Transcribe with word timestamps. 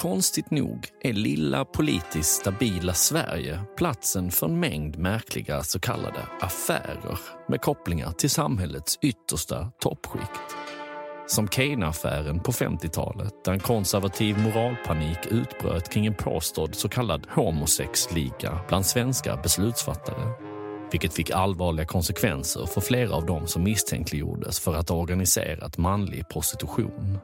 konstigt 0.00 0.50
nog 0.50 0.88
är 1.00 1.12
lilla 1.12 1.64
politiskt 1.64 2.40
stabila 2.40 2.94
Sverige 2.94 3.60
platsen 3.76 4.30
för 4.30 4.46
en 4.46 4.60
mängd 4.60 4.98
märkliga 4.98 5.62
så 5.62 5.80
kallade 5.80 6.26
affärer 6.40 7.18
med 7.48 7.60
kopplingar 7.60 8.12
till 8.12 8.30
samhällets 8.30 8.98
yttersta 9.02 9.72
toppskikt. 9.80 10.56
Som 11.26 11.48
Kane-affären 11.48 12.40
på 12.40 12.52
50-talet 12.52 13.44
där 13.44 13.52
en 13.52 13.60
konservativ 13.60 14.38
moralpanik 14.38 15.18
utbröt 15.30 15.88
kring 15.92 16.06
en 16.06 16.14
påstådd 16.14 16.74
så 16.74 16.88
kallad 16.88 17.26
homosexliga 17.30 18.60
bland 18.68 18.86
svenska 18.86 19.36
beslutsfattare. 19.36 20.32
Vilket 20.92 21.14
fick 21.14 21.30
allvarliga 21.30 21.86
konsekvenser 21.86 22.66
för 22.66 22.80
flera 22.80 23.14
av 23.14 23.26
dem 23.26 23.46
som 23.46 23.62
misstänkliggjordes 23.62 24.60
för 24.60 24.74
att 24.74 24.88
ha 24.88 24.96
organiserat 24.96 25.78
manlig 25.78 26.28
prostitution 26.28 27.18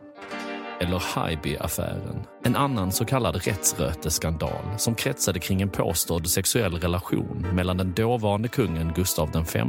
eller 0.80 0.98
Haijby-affären. 0.98 2.26
En 2.44 2.56
annan 2.56 2.92
så 2.92 3.04
kallad 3.04 3.36
rättsröteskandal 3.46 4.78
som 4.78 4.94
kretsade 4.94 5.38
kring 5.38 5.62
en 5.62 5.70
påstådd 5.70 6.28
sexuell 6.28 6.74
relation 6.74 7.46
mellan 7.52 7.76
den 7.76 7.92
dåvarande 7.92 8.48
kungen 8.48 8.92
Gustav 8.96 9.30
V 9.32 9.62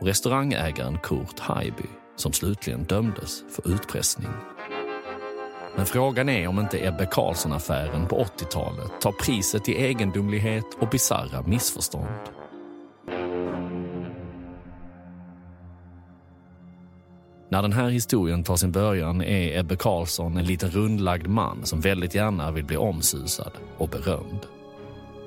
och 0.00 0.06
restaurangägaren 0.06 0.98
Kurt 0.98 1.38
Haijby 1.38 1.88
som 2.16 2.32
slutligen 2.32 2.84
dömdes 2.84 3.42
för 3.56 3.74
utpressning. 3.74 4.28
Men 5.76 5.86
frågan 5.86 6.28
är 6.28 6.48
om 6.48 6.58
inte 6.58 6.86
Ebbe 6.86 7.06
Carlsson-affären 7.06 8.06
på 8.06 8.24
80-talet 8.24 9.00
tar 9.00 9.12
priset 9.12 9.68
i 9.68 9.72
egendomlighet 9.72 10.66
och 10.80 10.88
bizarra 10.88 11.42
missförstånd. 11.42 12.41
När 17.52 17.62
den 17.62 17.72
här 17.72 17.88
historien 17.88 18.44
tar 18.44 18.56
sin 18.56 18.72
början 18.72 19.22
är 19.22 19.58
Ebbe 19.58 19.76
Carlsson 19.76 20.36
en 20.36 20.44
liten 20.44 20.70
rundlagd 20.70 21.26
man 21.26 21.66
som 21.66 21.80
väldigt 21.80 22.14
gärna 22.14 22.50
vill 22.50 22.64
bli 22.64 22.76
omsusad 22.76 23.52
och 23.78 23.88
berömd. 23.88 24.46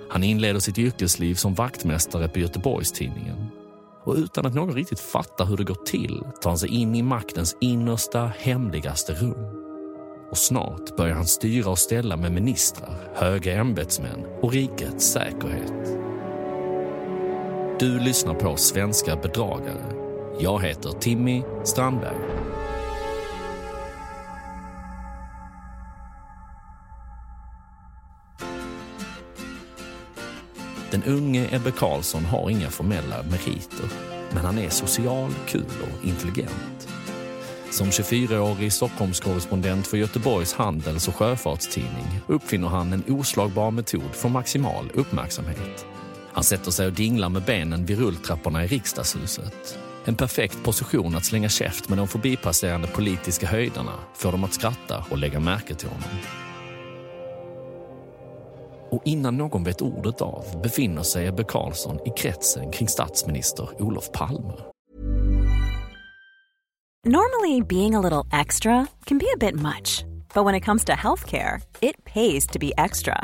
Han 0.10 0.24
inleder 0.24 0.60
sitt 0.60 0.78
yrkesliv 0.78 1.36
som 1.36 1.54
vaktmästare 1.54 2.28
på 2.28 2.40
Göteborgstidningen 2.40 3.48
Och 4.04 4.16
utan 4.16 4.46
att 4.46 4.54
någon 4.54 4.74
riktigt 4.74 5.00
fattar 5.00 5.46
hur 5.46 5.58
det 5.58 5.64
går 5.64 5.86
till 5.86 6.24
tar 6.42 6.50
han 6.50 6.58
sig 6.58 6.70
in 6.70 6.96
i 6.96 7.02
maktens 7.02 7.58
innersta, 7.62 8.32
hemligaste 8.40 9.14
rum. 9.14 9.46
Och 10.32 10.38
snart 10.38 10.98
börjar 10.98 11.16
han 11.16 11.26
styra 11.26 11.70
och 11.70 11.80
ställa 11.80 12.18
med 12.18 12.32
ministrar, 12.32 12.98
höga 13.16 13.54
ämbetsmän 13.54 14.26
och 14.42 14.54
rikets 14.54 15.06
säkerhet. 15.06 15.98
Du 17.80 18.00
lyssnar 18.00 18.34
på 18.34 18.56
Svenska 18.58 19.16
bedragare 19.16 19.95
jag 20.40 20.64
heter 20.64 20.90
Timmy 20.90 21.44
Strandberg. 21.64 22.16
Den 30.92 31.04
unge 31.04 31.48
Ebbe 31.52 31.72
Carlsson 31.72 32.26
har 32.26 32.50
inga 32.50 32.70
formella 32.70 33.24
meriter, 33.24 33.90
men 34.34 34.46
han 34.46 34.58
är 34.58 34.70
social, 34.70 35.32
kul 35.48 35.66
och 35.82 36.06
intelligent. 36.08 36.88
Som 37.72 37.88
24-årig 37.88 38.74
Stockholmskorrespondent 38.74 39.88
för 39.88 39.98
Göteborgs 39.98 40.54
Handels 40.54 41.08
och 41.08 41.16
Sjöfartstidning 41.16 42.20
uppfinner 42.28 42.68
han 42.68 42.94
en 42.94 43.04
oslagbar 43.08 43.72
metod 43.72 44.12
för 44.12 44.30
maximal 44.30 44.92
uppmärksamhet. 44.94 45.86
Han 46.32 46.44
sätter 46.44 46.72
sig 46.72 46.88
och 46.88 46.94
dinglar 46.94 47.30
med 47.30 47.44
benen 47.44 47.86
vid 47.86 48.00
rulltrapporna 48.00 48.64
i 48.64 48.68
riksdagshuset 48.68 49.80
en 50.06 50.16
perfekt 50.16 50.64
position 50.64 51.16
att 51.16 51.26
slänga 51.26 51.50
käft 51.50 51.90
med 51.90 51.98
de 51.98 52.08
förbipasserande 52.08 52.88
politiska 52.88 53.48
höjderna, 53.48 53.94
få 54.14 54.32
dem 54.32 54.44
att 54.44 54.54
skratta 54.54 55.06
och 55.10 55.18
lägga 55.18 55.40
märke 55.40 55.76
till 55.76 55.90
honom. 55.90 56.10
Och 58.90 59.02
innan 59.06 59.38
någon 59.38 59.64
vet 59.64 59.82
ordet 59.82 60.22
av 60.22 60.62
befinner 60.64 61.04
sig 61.04 61.28
Ebbe 61.28 61.44
Carlsson 61.44 62.00
i 62.08 62.10
kretsen 62.18 62.72
kring 62.72 62.88
statsminister 62.88 63.82
Olof 63.82 64.12
Palme. 64.12 64.54
Normally 67.08 67.62
being 67.62 67.96
a 67.96 68.02
little 68.02 68.40
extra 68.42 68.88
can 69.06 69.18
be 69.18 69.26
a 69.36 69.38
bit 69.40 69.56
much. 69.56 70.06
But 70.34 70.46
when 70.46 70.56
it 70.56 70.66
comes 70.66 70.86
to 70.86 70.94
healthcare, 70.94 71.62
it 71.82 72.04
pays 72.04 72.48
to 72.48 72.60
be 72.60 72.72
extra. 72.78 73.24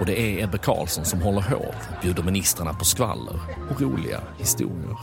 Och 0.00 0.06
det 0.06 0.20
är 0.20 0.44
Ebbe 0.44 0.58
Carlsson 0.58 1.04
som 1.04 1.22
håller 1.22 1.40
hov, 1.40 1.74
bjuder 2.02 2.22
ministrarna 2.22 2.74
på 2.74 2.84
skvaller 2.84 3.40
och 3.70 3.80
roliga 3.80 4.20
historier. 4.38 4.98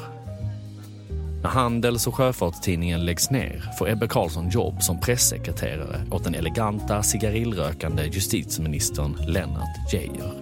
När 1.43 1.49
Handels 1.49 2.07
och 2.07 2.15
Sjöfartstidningen 2.15 3.05
läggs 3.05 3.29
ner 3.29 3.71
får 3.79 3.89
Ebbe 3.89 4.07
Carlsson 4.07 4.49
jobb 4.49 4.81
som 4.81 4.99
pressekreterare 4.99 6.01
åt 6.11 6.23
den 6.23 6.35
eleganta 6.35 7.03
cigarillrökande 7.03 8.03
justitieministern 8.03 9.17
Lennart 9.27 9.93
Geijer. 9.93 10.33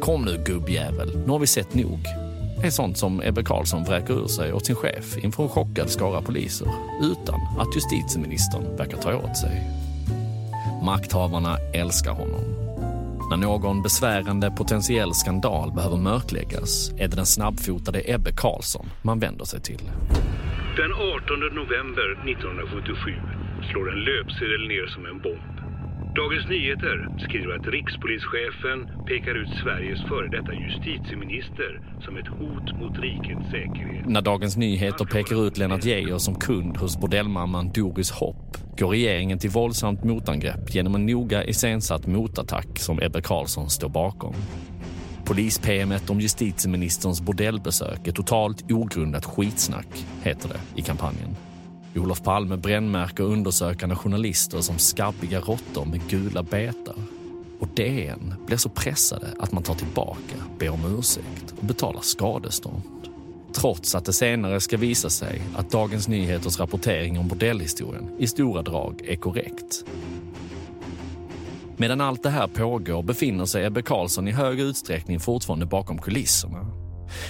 Kom 0.00 0.24
nu 0.24 0.44
gubbjävel, 0.46 1.18
nu 1.18 1.28
har 1.28 1.38
vi 1.38 1.46
sett 1.46 1.74
nog. 1.74 2.00
Det 2.60 2.66
är 2.66 2.70
sånt 2.70 2.98
som 2.98 3.22
Ebbe 3.22 3.42
Carlsson 3.44 3.84
vräker 3.84 4.14
ur 4.14 4.26
sig 4.26 4.52
åt 4.52 4.66
sin 4.66 4.76
chef 4.76 5.18
inför 5.24 5.42
en 5.42 5.48
chockad 5.48 5.90
skara 5.90 6.22
poliser 6.22 6.68
utan 7.02 7.40
att 7.58 7.74
justitieministern 7.74 8.76
verkar 8.76 8.98
ta 8.98 9.14
åt 9.14 9.36
sig. 9.36 9.70
Makthavarna 10.82 11.58
älskar 11.74 12.12
honom 12.12 12.69
när 13.30 13.36
någon 13.36 13.82
besvärande 13.82 14.50
potentiell 14.50 15.14
skandal 15.14 15.72
behöver 15.72 15.96
mörkläggas 15.96 16.90
är 16.98 17.08
det 17.08 17.16
den 17.16 17.26
snabbfotade 17.26 18.02
Ebbe 18.06 18.30
Karlsson 18.36 18.86
man 19.02 19.18
vänder 19.18 19.44
sig 19.44 19.60
till. 19.60 19.90
Den 20.76 20.92
18 20.92 21.40
november 21.40 22.12
1977 22.12 23.12
slår 23.70 23.92
en 23.92 24.00
löpsedel 24.00 24.68
ner 24.68 24.86
som 24.86 25.06
en 25.06 25.18
bomb. 25.18 25.59
Dagens 26.16 26.48
Nyheter 26.48 27.08
skriver 27.18 27.54
att 27.54 27.66
rikspolischefen 27.66 29.04
pekar 29.06 29.34
ut 29.34 29.48
Sveriges 29.62 30.00
före 30.00 30.28
detta 30.28 30.52
justitieminister 30.52 31.80
som 32.04 32.16
ett 32.16 32.26
hot 32.26 32.80
mot 32.80 32.98
rikets 32.98 33.50
säkerhet. 33.50 34.06
När 34.06 34.22
Dagens 34.22 34.56
Nyheter 34.56 35.04
pekar 35.04 35.46
ut 35.46 35.58
Lennart 35.58 35.84
Geijer 35.84 36.18
som 36.18 36.34
kund 36.34 36.76
hos 36.76 37.00
bordellmamman 37.00 37.70
Doris 37.72 38.10
Hopp 38.10 38.56
går 38.78 38.88
regeringen 38.88 39.38
till 39.38 39.50
våldsamt 39.50 40.04
motangrepp 40.04 40.74
genom 40.74 40.94
en 40.94 41.06
noga 41.06 41.44
iscensatt 41.44 42.06
motattack 42.06 42.78
som 42.78 43.02
Ebbe 43.02 43.22
Carlsson 43.22 43.70
står 43.70 43.88
bakom. 43.88 44.34
Polis-PMet 45.24 46.10
om 46.10 46.20
justitieministerns 46.20 47.20
bordellbesök 47.20 48.08
är 48.08 48.12
totalt 48.12 48.72
ogrundat 48.72 49.24
skitsnack, 49.24 50.06
heter 50.22 50.48
det 50.48 50.80
i 50.80 50.82
kampanjen. 50.82 51.36
Olof 51.96 52.22
Palme 52.22 52.56
brännmärker 52.56 53.24
undersökande 53.24 53.94
journalister 53.94 54.60
som 54.60 54.78
skabbiga 54.78 55.40
råttor 55.40 55.84
med 55.84 56.08
gula 56.08 56.42
betar. 56.42 56.94
och 57.60 57.68
DN 57.74 58.34
blir 58.46 58.56
så 58.56 58.68
pressade 58.68 59.26
att 59.38 59.52
man 59.52 59.62
tar 59.62 59.74
tillbaka, 59.74 60.36
ber 60.58 60.68
om 60.68 60.98
ursäkt 60.98 61.54
och 61.60 61.66
betalar 61.66 62.00
skadestånd. 62.00 62.82
Trots 63.54 63.94
att 63.94 64.04
det 64.04 64.12
senare 64.12 64.60
ska 64.60 64.76
visa 64.76 65.10
sig 65.10 65.42
att 65.56 65.70
Dagens 65.70 66.08
Nyheters 66.08 66.60
rapportering 66.60 67.18
om 67.18 67.28
bordellhistorien 67.28 68.10
i 68.18 68.26
stora 68.26 68.62
drag 68.62 69.02
är 69.06 69.16
korrekt. 69.16 69.84
Medan 71.76 72.00
allt 72.00 72.22
det 72.22 72.30
här 72.30 72.46
pågår 72.46 73.02
befinner 73.02 73.44
sig 73.44 73.64
Ebbe 73.64 73.82
Carlsson 73.82 74.28
i 74.28 74.32
hög 74.32 74.60
utsträckning 74.60 75.20
fortfarande 75.20 75.66
bakom 75.66 75.98
kulisserna. 75.98 76.66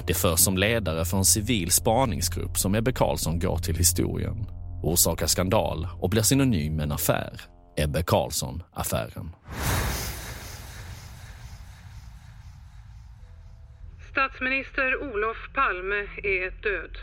Det 0.06 0.15
förs 0.15 0.41
som 0.41 0.59
ledare 0.59 1.05
för 1.05 1.17
en 1.17 1.25
civil 1.25 1.71
spaningsgrupp 1.71 2.59
som 2.59 2.75
Ebbe 2.75 2.93
Carlsson 2.93 3.38
går 3.38 3.59
till 3.59 3.77
historien, 3.77 4.47
orsakar 4.82 5.27
skandal 5.27 5.88
och 6.00 6.11
blir 6.11 6.23
synonym 6.23 6.77
med 6.77 6.82
en 6.82 6.93
affär, 6.93 7.41
Ebbe 7.77 8.03
Carlsson-affären. 8.03 9.31
Statsminister 14.11 14.97
Olof 15.03 15.37
Palme 15.55 16.00
är 16.23 16.62
död. 16.62 16.99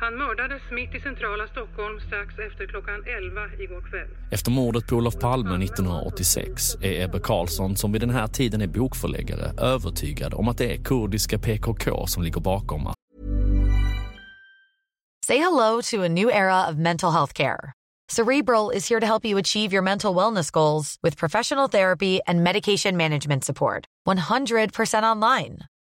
Han 0.00 0.14
mördades 0.16 0.62
mitt 0.70 0.94
i 0.94 1.00
centrala 1.00 1.46
Stockholm 1.46 2.00
strax 2.06 2.28
efter 2.48 2.66
klockan 2.66 3.04
11 3.20 3.40
igår 3.64 3.82
kväll. 3.90 4.08
Efter 4.30 4.50
mordet 4.50 4.86
på 4.86 4.96
Olof 4.96 5.14
Palme 5.18 5.64
1986 5.64 6.74
är 6.82 7.04
Ebbe 7.04 7.20
Carlsson, 7.20 7.76
som 7.76 7.92
vid 7.92 8.00
den 8.02 8.10
här 8.10 8.26
tiden 8.26 8.60
är 8.60 8.66
bokförläggare, 8.66 9.62
övertygad 9.74 10.34
om 10.34 10.48
att 10.48 10.58
det 10.58 10.74
är 10.74 10.84
kurdiska 10.84 11.38
PKK 11.38 12.06
som 12.06 12.22
ligger 12.22 12.40
bakom 12.40 12.92
Say 15.26 15.38
hello 15.38 15.82
to 15.82 16.02
a 16.04 16.08
new 16.08 16.30
era 16.30 16.68
of 16.70 16.76
mental 16.76 17.12
health 17.12 17.32
care. 17.32 17.72
Cerebral 18.16 18.76
is 18.76 18.90
here 18.90 19.00
to 19.00 19.06
help 19.06 19.24
you 19.24 19.40
achieve 19.40 19.72
your 19.72 19.82
mental 19.82 20.16
wellness 20.16 20.50
goals 20.50 20.96
with 21.02 21.18
professional 21.18 21.68
therapy 21.68 22.20
and 22.26 22.42
medication 22.42 22.96
management 22.96 23.44
support. 23.44 23.84
100% 24.08 25.04
online. 25.04 25.58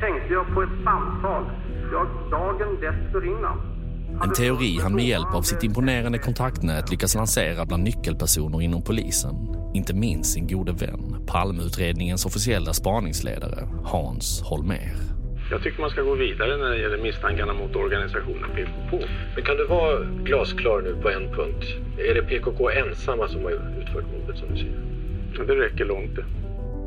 tänkte 0.00 0.32
jag 0.32 0.54
på 0.54 0.62
ett 0.62 0.84
samtal 0.84 1.44
jag 1.92 2.06
dagen 2.30 2.80
dessförinnan 2.80 3.58
En 4.22 4.32
teori 4.32 4.78
han 4.82 4.94
med 4.94 5.04
hjälp 5.04 5.34
av 5.34 5.42
sitt 5.42 5.62
imponerande 5.62 6.18
kontaktnät 6.18 6.90
lyckas 6.90 7.14
lansera 7.14 7.66
bland 7.66 7.82
nyckelpersoner 7.82 8.62
inom 8.62 8.82
polisen. 8.82 9.34
Inte 9.74 9.94
minst 9.94 10.32
sin 10.32 10.46
gode 10.46 10.72
vän, 10.72 11.26
Palmeutredningens 11.26 12.26
officiella 12.26 12.72
spaningsledare, 12.72 13.68
Hans 13.84 14.42
Holmér. 14.42 14.96
Jag 15.50 15.62
tycker 15.62 15.80
man 15.80 15.90
ska 15.90 16.02
gå 16.02 16.14
vidare 16.14 16.56
när 16.56 16.70
det 16.70 16.78
gäller 16.78 17.02
misstankarna 17.02 17.52
mot 17.52 17.76
organisationen 17.76 18.50
PKK. 18.54 19.06
Men 19.34 19.44
kan 19.44 19.56
du 19.56 19.66
vara 19.66 20.04
glasklar 20.24 20.82
nu 20.82 21.02
på 21.02 21.10
en 21.10 21.34
punkt? 21.36 21.64
Är 21.98 22.14
det 22.14 22.22
PKK 22.22 22.70
ensamma 22.70 23.28
som 23.28 23.42
har 23.44 23.50
utfört 23.50 24.04
mordet 24.12 24.38
som 24.38 24.48
du 24.48 24.56
säger? 24.56 25.46
Det 25.46 25.54
räcker 25.54 25.84
långt 25.84 26.16
det. 26.16 26.24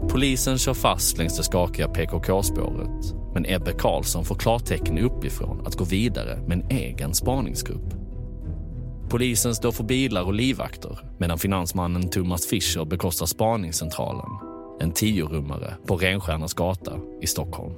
Polisen 0.10 0.58
kör 0.58 0.74
fast 0.74 1.18
längs 1.18 1.38
det 1.38 1.44
skakiga 1.44 1.88
PKK-spåret. 1.88 3.16
Men 3.34 3.46
Ebbe 3.46 3.72
Karlsson 3.72 4.26
får 4.26 4.36
klartecken 4.36 4.98
uppifrån 4.98 5.68
att 5.68 5.76
gå 5.76 5.84
vidare 5.84 6.40
med 6.48 6.52
en 6.52 6.70
egen 6.70 7.14
spaningsgrupp. 7.14 7.94
Polisen 9.10 9.56
står 9.56 9.72
för 9.72 9.84
bilar 9.84 10.24
och 10.24 10.34
livvakter 10.34 11.00
medan 11.18 11.38
finansmannen 11.38 12.10
Thomas 12.10 12.48
Fischer 12.48 12.86
bekostar 12.86 13.26
spaningscentralen. 13.26 14.30
En 14.80 14.92
tiorummare 14.92 15.74
på 15.88 15.98
Renstjärnas 15.98 16.54
gata 16.54 17.00
i 17.22 17.28
Stockholm. 17.28 17.74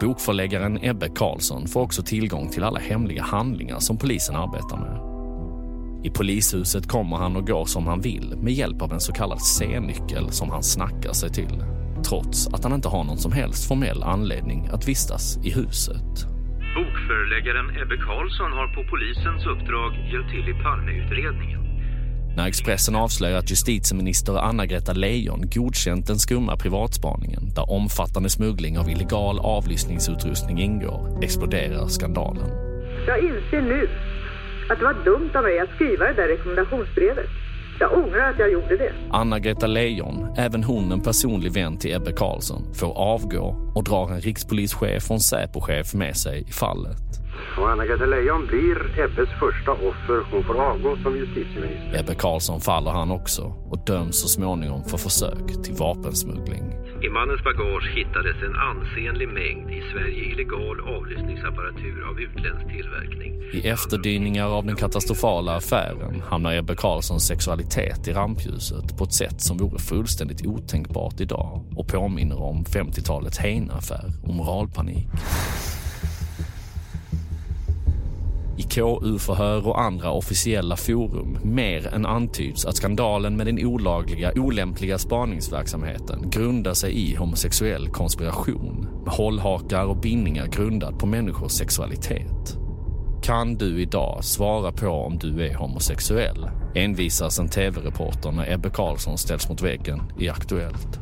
Bokförläggaren 0.00 0.78
Ebbe 0.82 1.08
Karlsson 1.08 1.68
får 1.68 1.80
också 1.82 2.02
tillgång 2.02 2.48
till 2.48 2.64
alla 2.64 2.78
hemliga 2.78 3.22
handlingar 3.22 3.78
som 3.78 3.96
polisen 3.96 4.36
arbetar 4.36 4.76
med. 4.76 5.07
I 6.04 6.10
polishuset 6.10 6.88
kommer 6.88 7.16
han 7.16 7.36
och 7.36 7.46
går 7.46 7.64
som 7.64 7.86
han 7.86 8.00
vill 8.00 8.34
med 8.36 8.52
hjälp 8.52 8.82
av 8.82 8.92
en 8.92 9.00
så 9.00 9.12
kallad 9.12 9.40
C-nyckel 9.40 10.30
som 10.30 10.50
han 10.50 10.62
snackar 10.62 11.12
sig 11.12 11.30
till. 11.30 11.64
Trots 12.08 12.46
att 12.46 12.64
han 12.64 12.72
inte 12.72 12.88
har 12.88 13.04
någon 13.04 13.18
som 13.18 13.32
helst 13.32 13.68
formell 13.68 14.02
anledning 14.02 14.68
att 14.72 14.88
vistas 14.88 15.38
i 15.44 15.50
huset. 15.50 16.26
Bokförläggaren 16.74 17.70
Ebbe 17.82 17.96
Karlsson 17.96 18.52
har 18.52 18.74
på 18.74 18.90
polisens 18.90 19.46
uppdrag 19.46 19.92
hjälpt 20.12 20.30
till 20.30 20.48
i 20.48 20.62
Palmeutredningen. 20.62 21.68
När 22.36 22.46
Expressen 22.46 22.96
avslöjar 22.96 23.38
att 23.38 23.50
justitieminister 23.50 24.38
Anna-Greta 24.38 24.92
Leijon 24.92 25.42
godkänt 25.54 26.06
den 26.06 26.18
skumma 26.18 26.56
privatspaningen 26.56 27.54
där 27.54 27.70
omfattande 27.70 28.30
smuggling 28.30 28.78
av 28.78 28.90
illegal 28.90 29.38
avlyssningsutrustning 29.38 30.60
ingår 30.60 31.18
exploderar 31.22 31.86
skandalen. 31.86 32.48
Jag 33.06 33.18
inser 33.18 33.62
nu 33.62 33.88
att 34.70 34.78
det 34.78 34.84
var 34.84 35.04
dumt 35.04 35.30
av 35.34 35.42
mig 35.42 35.58
att 35.58 35.70
skriva 35.74 36.04
det 36.06 36.12
där 36.12 36.28
rekommendationsbrevet. 36.28 37.26
Jag 37.80 37.92
ångrar 37.92 38.30
att 38.30 38.38
jag 38.38 38.52
gjorde 38.52 38.76
det. 38.76 38.92
Anna-Greta 39.10 39.66
Leijon, 39.66 40.34
även 40.36 40.64
hon 40.64 40.92
en 40.92 41.00
personlig 41.00 41.52
vän 41.52 41.78
till 41.78 41.96
Ebbe 41.96 42.12
Carlsson, 42.12 42.74
får 42.74 42.98
avgå 42.98 43.72
och 43.74 43.84
drar 43.84 44.10
en 44.10 44.20
rikspolischef 44.20 45.10
och 45.10 45.14
en 45.14 45.20
Säpochef 45.20 45.94
med 45.94 46.16
sig 46.16 46.44
i 46.48 46.52
fallet. 46.52 47.17
Och 47.58 47.70
Anna-Greta 47.70 48.06
Leijon 48.06 48.46
blir 48.46 49.00
Ebbes 49.00 49.28
första 49.40 49.72
offer. 49.72 50.18
Hon 50.30 50.44
får 50.44 50.60
avgå 50.60 50.96
som 51.02 51.16
justitieminister. 51.16 52.00
Ebbe 52.00 52.14
Karlsson 52.14 52.60
faller 52.60 52.90
han 52.90 53.10
också 53.10 53.42
och 53.42 53.84
döms 53.86 54.20
så 54.20 54.28
småningom 54.28 54.84
för 54.84 54.98
försök 54.98 55.62
till 55.64 55.74
vapensmuggling. 55.74 56.64
I 57.02 57.08
mannens 57.08 57.44
bagage 57.44 57.88
hittades 57.96 58.36
en 58.42 58.56
ansenlig 58.56 59.28
mängd 59.28 59.70
i 59.70 59.82
Sverige 59.92 60.32
illegal 60.32 60.80
avlyssningsapparatur 60.80 62.08
av 62.10 62.20
utländsk 62.20 62.68
tillverkning. 62.68 63.42
I 63.52 63.68
efterdyningar 63.68 64.46
av 64.46 64.66
den 64.66 64.76
katastrofala 64.76 65.56
affären 65.56 66.22
hamnar 66.30 66.54
Ebbe 66.54 66.74
Karlssons 66.76 67.26
sexualitet 67.26 68.08
i 68.08 68.12
rampljuset 68.12 68.98
på 68.98 69.04
ett 69.04 69.12
sätt 69.12 69.40
som 69.40 69.56
vore 69.56 69.78
fullständigt 69.78 70.46
otänkbart 70.46 71.20
idag 71.20 71.64
och 71.76 71.88
påminner 71.88 72.42
om 72.42 72.64
50-talets 72.64 73.38
Heine-affär 73.38 74.12
och 74.22 74.34
moralpanik. 74.34 75.08
KU-förhör 78.70 79.66
och 79.66 79.80
andra 79.80 80.10
officiella 80.10 80.76
forum 80.76 81.38
mer 81.42 81.94
än 81.94 82.06
antyds 82.06 82.64
att 82.64 82.76
skandalen 82.76 83.36
med 83.36 83.46
den 83.46 83.66
olagliga, 83.66 84.32
olämpliga 84.36 84.98
spaningsverksamheten 84.98 86.30
grundar 86.30 86.74
sig 86.74 86.92
i 86.92 87.14
homosexuell 87.14 87.88
konspiration 87.88 88.88
med 89.04 89.14
hållhakar 89.14 89.84
och 89.84 89.96
bindningar 89.96 90.46
grundat 90.46 90.98
på 90.98 91.06
människors 91.06 91.52
sexualitet. 91.52 92.58
Kan 93.22 93.54
du 93.54 93.82
idag 93.82 94.24
svara 94.24 94.72
på 94.72 94.88
om 94.88 95.18
du 95.18 95.46
är 95.46 95.54
homosexuell? 95.54 96.50
Envisas 96.74 97.38
en 97.38 97.48
tv-reporter 97.48 98.32
när 98.32 98.52
Ebbe 98.52 98.70
Karlsson 98.70 99.18
ställs 99.18 99.48
mot 99.48 99.62
väggen 99.62 100.02
i 100.18 100.28
Aktuellt. 100.28 101.00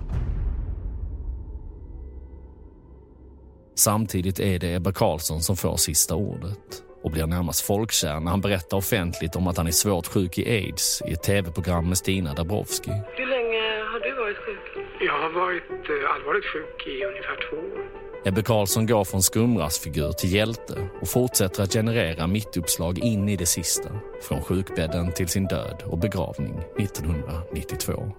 Samtidigt 3.75 4.40
är 4.40 4.58
det 4.58 4.75
Ebbe 4.75 4.92
Karlsson 4.92 5.40
som 5.40 5.56
får 5.56 5.76
sista 5.76 6.14
ordet 6.14 6.86
och 7.06 7.12
blir 7.12 7.26
närmast 7.26 7.60
folkkär 7.60 8.20
när 8.20 8.30
han 8.30 8.40
berättar 8.40 8.76
offentligt 8.76 9.36
om 9.36 9.46
att 9.46 9.56
han 9.56 9.66
är 9.66 9.70
svårt 9.70 10.06
sjuk 10.06 10.38
i 10.38 10.50
aids 10.50 11.02
i 11.08 11.12
ett 11.12 11.22
tv-program 11.22 11.88
med 11.88 11.98
Stina 11.98 12.34
Dabrowski. 12.34 12.90
Hur 12.90 13.26
länge 13.26 13.62
har 13.92 14.00
du 14.00 14.14
varit 14.22 14.36
sjuk? 14.36 14.86
Jag 15.00 15.12
har 15.12 15.30
varit 15.30 15.62
eh, 15.70 16.14
allvarligt 16.14 16.44
sjuk 16.44 16.86
i 16.86 17.04
ungefär 17.04 17.50
två 17.50 17.56
år. 17.56 17.86
Ebbe 18.25 18.42
Carlsson 18.42 18.86
går 18.86 19.04
från 19.04 19.22
skumrasfigur 19.22 20.12
till 20.12 20.32
hjälte 20.32 20.88
och 21.00 21.08
fortsätter 21.08 21.62
att 21.62 21.72
generera 21.72 22.26
mittuppslag 22.26 22.98
in 22.98 23.28
i 23.28 23.36
det 23.36 23.46
sista. 23.46 23.90
Från 24.22 24.42
sjukbädden 24.42 25.12
till 25.12 25.28
sin 25.28 25.46
död 25.46 25.82
och 25.86 25.98
begravning 25.98 26.58
1992. 26.78 28.12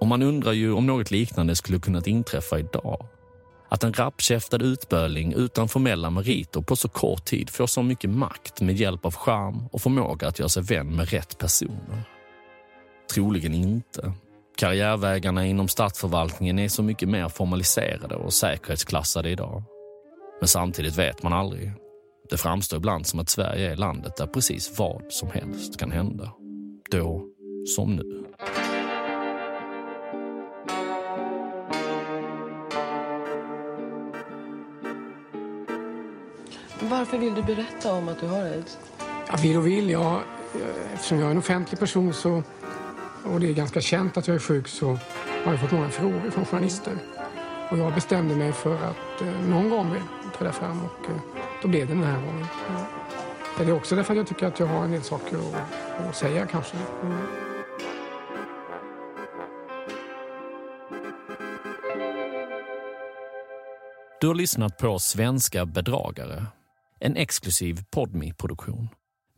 Och 0.00 0.06
man 0.06 0.22
undrar 0.22 0.52
ju 0.52 0.72
om 0.72 0.86
något 0.86 1.10
liknande 1.10 1.56
skulle 1.56 1.78
kunnat 1.78 2.06
inträffa 2.06 2.58
idag. 2.58 3.06
Att 3.74 3.84
en 3.84 3.92
rappkäftad 3.92 4.62
utböling 4.62 5.32
utan 5.32 5.68
formella 5.68 6.10
meriter 6.10 6.60
på 6.60 6.76
så 6.76 6.88
kort 6.88 7.24
tid 7.24 7.50
får 7.50 7.66
så 7.66 7.82
mycket 7.82 8.10
makt 8.10 8.60
med 8.60 8.76
hjälp 8.76 9.04
av 9.04 9.14
charm 9.14 9.68
och 9.72 9.82
förmåga 9.82 10.28
att 10.28 10.38
göra 10.38 10.48
sig 10.48 10.62
vän 10.62 10.96
med 10.96 11.08
rätt 11.08 11.38
personer. 11.38 12.08
Troligen 13.14 13.54
inte. 13.54 14.12
Karriärvägarna 14.56 15.46
inom 15.46 15.68
statsförvaltningen 15.68 16.58
är 16.58 16.68
så 16.68 16.82
mycket 16.82 17.08
mer 17.08 17.28
formaliserade 17.28 18.14
och 18.14 18.32
säkerhetsklassade 18.32 19.30
idag. 19.30 19.62
Men 20.40 20.48
samtidigt 20.48 20.98
vet 20.98 21.22
man 21.22 21.32
aldrig. 21.32 21.72
Det 22.30 22.36
framstår 22.36 22.76
ibland 22.76 23.06
som 23.06 23.20
att 23.20 23.30
Sverige 23.30 23.72
är 23.72 23.76
landet 23.76 24.16
där 24.16 24.26
precis 24.26 24.78
vad 24.78 25.02
som 25.08 25.30
helst 25.30 25.78
kan 25.78 25.90
hända. 25.90 26.32
Då 26.90 27.28
som 27.76 27.96
nu. 27.96 28.23
Varför 36.80 37.18
vill 37.18 37.34
du 37.34 37.42
berätta 37.42 37.92
om 37.92 38.08
att 38.08 38.20
du 38.20 38.26
har 38.26 38.42
aids? 38.42 38.78
Jag 39.30 39.38
vill 39.38 39.56
och 39.56 39.66
vill. 39.66 39.90
Jag, 39.90 40.22
eftersom 40.94 41.18
jag 41.18 41.26
är 41.26 41.30
en 41.30 41.38
offentlig 41.38 41.80
person 41.80 42.12
så, 42.12 42.42
och 43.24 43.40
det 43.40 43.48
är 43.48 43.54
ganska 43.54 43.80
känt 43.80 44.16
att 44.16 44.28
jag 44.28 44.34
är 44.34 44.40
sjuk 44.40 44.68
så 44.68 44.98
har 45.44 45.52
jag 45.52 45.60
fått 45.60 45.72
många 45.72 45.88
frågor 45.88 46.30
från 46.30 46.44
journalister. 46.44 46.92
Och 47.70 47.78
jag 47.78 47.94
bestämde 47.94 48.36
mig 48.36 48.52
för 48.52 48.74
att 48.74 49.22
eh, 49.22 49.48
någon 49.48 49.70
gång 49.70 49.96
träda 50.38 50.52
fram 50.52 50.80
och 50.84 51.10
eh, 51.10 51.16
då 51.62 51.68
blev 51.68 51.86
det 51.86 51.94
den 51.94 52.04
här 52.04 52.20
gången. 52.20 52.46
Ja. 52.68 53.64
Det 53.64 53.70
är 53.70 53.72
också 53.72 53.96
därför 53.96 54.12
att 54.12 54.18
jag 54.18 54.26
tycker 54.26 54.46
att 54.46 54.60
jag 54.60 54.66
har 54.66 54.84
en 54.84 54.90
del 54.90 55.02
saker 55.02 55.36
att, 55.36 56.06
att 56.08 56.16
säga 56.16 56.46
kanske. 56.46 56.76
Mm. 57.02 57.18
Du 64.20 64.28
har 64.28 64.34
lyssnat 64.34 64.78
på 64.78 64.98
Svenska 64.98 65.66
bedragare, 65.66 66.46
en 67.00 67.16
exklusiv 67.16 67.84
podmi 67.90 68.32
produktion 68.32 68.88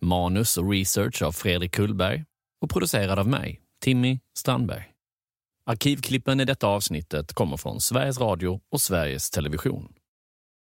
Manus 0.01 0.57
och 0.59 0.71
research 0.71 1.23
av 1.23 1.33
Fredrik 1.33 1.73
Kullberg 1.73 2.25
och 2.61 2.71
producerad 2.71 3.19
av 3.19 3.29
mig, 3.29 3.61
Timmy 3.81 4.21
Strandberg. 4.35 4.85
Arkivklippen 5.67 6.41
i 6.41 6.45
detta 6.45 6.67
avsnittet 6.67 7.33
kommer 7.33 7.57
från 7.57 7.81
Sveriges 7.81 8.21
Radio 8.21 8.61
och 8.73 8.81
Sveriges 8.81 9.31
Television. 9.31 9.93